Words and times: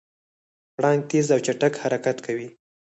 پړانګ 0.75 1.01
تېز 1.09 1.27
او 1.33 1.39
چټک 1.45 1.73
حرکت 1.83 2.17
کوي. 2.25 2.47